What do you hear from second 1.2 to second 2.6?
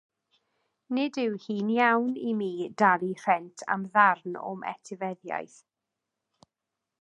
yw hi'n iawn i mi